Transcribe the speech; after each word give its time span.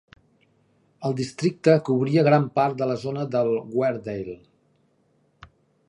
El 1.09 1.13
districte 1.19 1.75
cobria 1.89 2.23
gran 2.29 2.49
part 2.57 2.81
de 2.81 2.89
la 2.93 2.97
zona 3.05 3.29
de 3.37 3.45
Weardale. 3.81 4.39